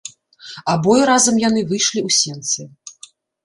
[0.73, 2.61] Абое разам яны выйшлі ў сенцы.